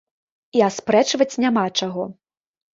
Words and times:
І 0.59 0.63
аспрэчваць 0.69 1.29
няма 1.45 1.69
чаго. 1.79 2.11